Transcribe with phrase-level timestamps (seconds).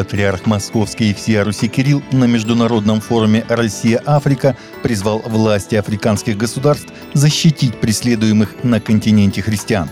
[0.00, 7.78] Патриарх Московский и всея Руси Кирилл на международном форуме «Россия-Африка» призвал власти африканских государств защитить
[7.78, 9.90] преследуемых на континенте христиан.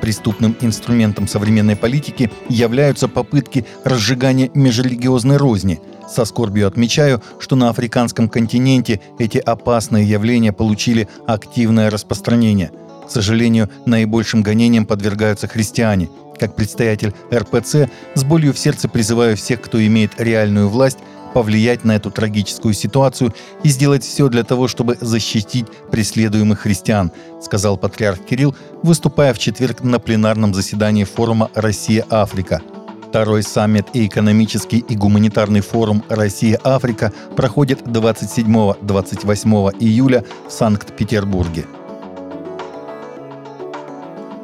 [0.00, 5.80] Преступным инструментом современной политики являются попытки разжигания межрелигиозной розни.
[6.08, 12.70] Со скорбью отмечаю, что на африканском континенте эти опасные явления получили активное распространение.
[13.08, 16.08] К сожалению, наибольшим гонениям подвергаются христиане–
[16.38, 20.98] как предстоятель РПЦ, с болью в сердце призываю всех, кто имеет реальную власть,
[21.34, 27.76] повлиять на эту трагическую ситуацию и сделать все для того, чтобы защитить преследуемых христиан, сказал
[27.76, 32.62] патриарх Кирилл, выступая в четверг на пленарном заседании форума «Россия-Африка».
[33.08, 41.66] Второй саммит и экономический и гуманитарный форум «Россия-Африка» проходит 27-28 июля в Санкт-Петербурге.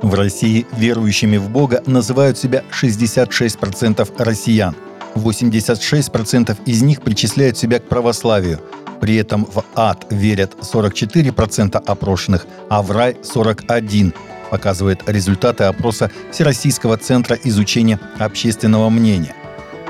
[0.05, 4.77] В России верующими в Бога называют себя 66% россиян.
[5.15, 8.61] 86% из них причисляют себя к православию.
[9.01, 14.15] При этом в ад верят 44% опрошенных, а в рай 41%,
[14.51, 19.35] показывает результаты опроса Всероссийского центра изучения общественного мнения.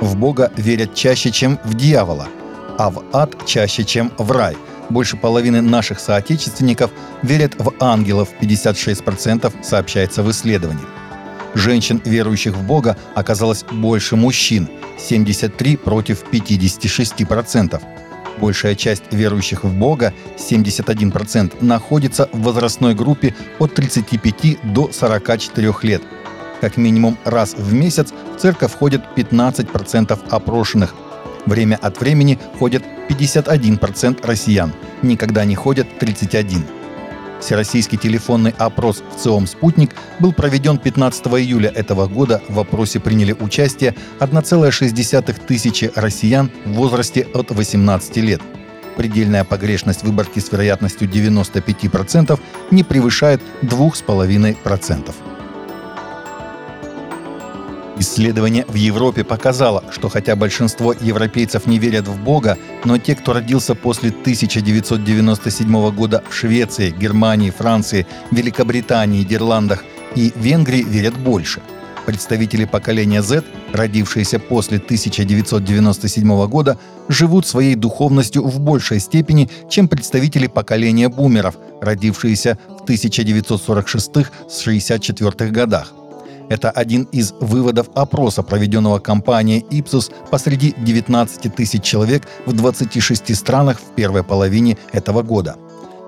[0.00, 2.28] В Бога верят чаще, чем в дьявола,
[2.78, 4.56] а в ад чаще, чем в рай–
[4.90, 6.90] больше половины наших соотечественников
[7.22, 10.84] верят в ангелов, 56% сообщается в исследовании.
[11.54, 14.68] Женщин, верующих в Бога, оказалось больше мужчин–
[14.98, 17.80] 73 против 56%.
[18.38, 26.02] Большая часть верующих в Бога, 71%, находится в возрастной группе от 35 до 44 лет.
[26.60, 30.94] Как минимум раз в месяц в церковь входит 15% опрошенных,
[31.46, 36.64] Время от времени ходят 51% россиян, никогда не ходят 31%.
[37.40, 42.42] Всероссийский телефонный опрос в ЦИОМ «Спутник» был проведен 15 июля этого года.
[42.48, 48.40] В опросе приняли участие 1,6 тысячи россиян в возрасте от 18 лет.
[48.96, 52.40] Предельная погрешность выборки с вероятностью 95%
[52.70, 55.33] не превышает 2,5%.
[58.04, 63.32] Исследование в Европе показало, что хотя большинство европейцев не верят в Бога, но те, кто
[63.32, 69.84] родился после 1997 года в Швеции, Германии, Франции, Великобритании, Нидерландах
[70.16, 71.62] и Венгрии верят больше.
[72.04, 76.78] Представители поколения Z, родившиеся после 1997 года,
[77.08, 85.94] живут своей духовностью в большей степени, чем представители поколения бумеров, родившиеся в 1946-64 годах.
[86.48, 93.80] Это один из выводов опроса, проведенного компанией Ipsos посреди 19 тысяч человек в 26 странах
[93.80, 95.56] в первой половине этого года.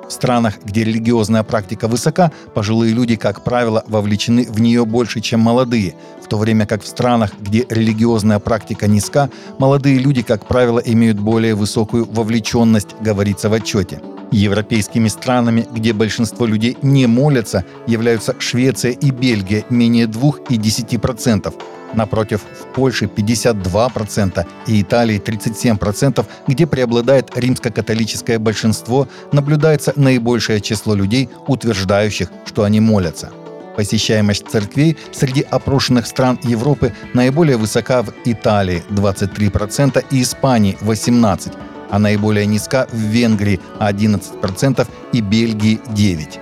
[0.09, 5.41] В странах, где религиозная практика высока, пожилые люди, как правило, вовлечены в нее больше, чем
[5.41, 10.79] молодые, в то время как в странах, где религиозная практика низка, молодые люди, как правило,
[10.79, 14.01] имеют более высокую вовлеченность, говорится в отчете.
[14.32, 21.54] Европейскими странами, где большинство людей не молятся, являются Швеция и Бельгия менее 2 и 10%.
[21.94, 31.28] Напротив, в Польше 52% и Италии 37%, где преобладает римско-католическое большинство, наблюдается наибольшее число людей,
[31.47, 33.31] утверждающих, что они молятся.
[33.76, 41.99] Посещаемость церквей среди опрошенных стран Европы наиболее высока в Италии 23% и Испании 18%, а
[41.99, 46.41] наиболее низка в Венгрии 11% и Бельгии 9%.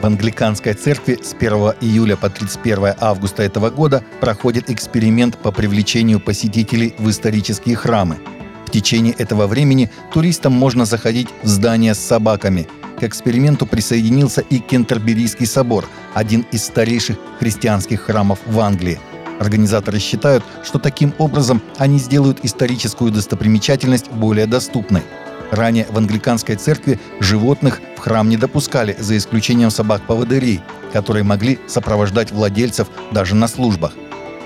[0.00, 6.20] В англиканской церкви с 1 июля по 31 августа этого года проходит эксперимент по привлечению
[6.20, 8.18] посетителей в исторические храмы.
[8.66, 12.68] В течение этого времени туристам можно заходить в здания с собаками.
[13.00, 19.00] К эксперименту присоединился и Кентерберийский собор, один из старейших христианских храмов в Англии–
[19.38, 25.02] Организаторы считают, что таким образом они сделают историческую достопримечательность более доступной.
[25.50, 30.60] Ранее в англиканской церкви животных в храм не допускали, за исключением собак-поводырей,
[30.92, 33.92] которые могли сопровождать владельцев даже на службах.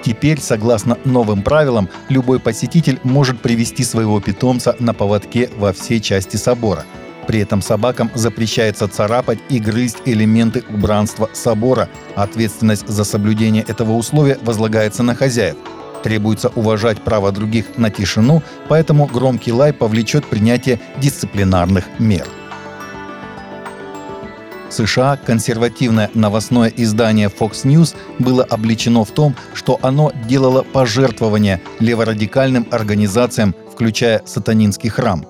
[0.03, 6.37] Теперь, согласно новым правилам, любой посетитель может привести своего питомца на поводке во все части
[6.37, 6.85] собора–
[7.31, 11.89] при этом собакам запрещается царапать и грызть элементы убранства собора.
[12.17, 15.55] Ответственность за соблюдение этого условия возлагается на хозяев.
[16.03, 22.27] Требуется уважать право других на тишину, поэтому громкий лай повлечет принятие дисциплинарных мер.
[24.69, 32.67] США консервативное новостное издание Fox News было обличено в том, что оно делало пожертвования леворадикальным
[32.73, 35.25] организациям, включая сатанинский храм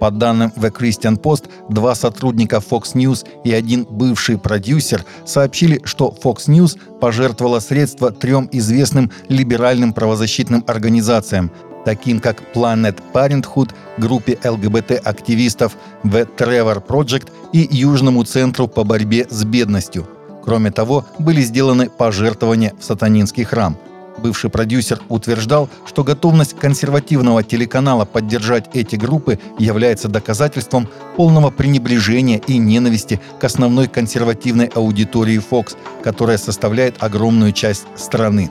[0.00, 6.14] По данным The Christian Post, два сотрудника Fox News и один бывший продюсер сообщили, что
[6.24, 11.50] Fox News пожертвовала средства трем известным либеральным правозащитным организациям,
[11.84, 19.44] таким как Planet Parenthood, группе ЛГБТ-активистов The Trevor Project и Южному центру по борьбе с
[19.44, 20.08] бедностью.
[20.42, 23.76] Кроме того, были сделаны пожертвования в сатанинский храм–
[24.22, 32.58] Бывший продюсер утверждал, что готовность консервативного телеканала поддержать эти группы является доказательством полного пренебрежения и
[32.58, 38.50] ненависти к основной консервативной аудитории Fox, которая составляет огромную часть страны.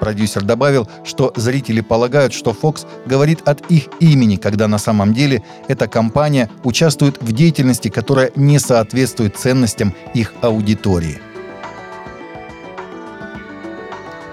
[0.00, 5.42] Продюсер добавил, что зрители полагают, что Fox говорит от их имени, когда на самом деле
[5.68, 11.20] эта компания участвует в деятельности, которая не соответствует ценностям их аудитории.